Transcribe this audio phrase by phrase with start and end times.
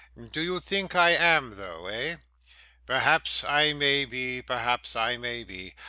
[0.31, 2.15] Do you think I am though, eh?
[2.87, 5.75] Perhaps I may be, perhaps I may be.